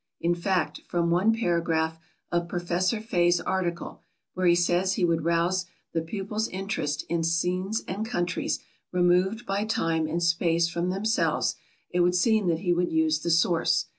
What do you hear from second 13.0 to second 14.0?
the source.